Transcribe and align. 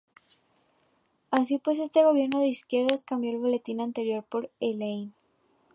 Así 1.29 1.59
pues, 1.59 1.77
este 1.77 2.03
gobierno 2.03 2.39
de 2.39 2.47
izquierdas 2.47 3.05
cambió 3.05 3.29
el 3.33 3.37
boletín 3.37 3.81
anterior 3.81 4.23
por 4.23 4.49
el 4.59 4.81
Ei!. 4.81 5.11